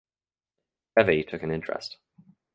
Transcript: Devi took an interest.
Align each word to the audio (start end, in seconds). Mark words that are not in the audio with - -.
Devi 0.97 1.23
took 1.23 1.43
an 1.43 1.51
interest. 1.51 1.97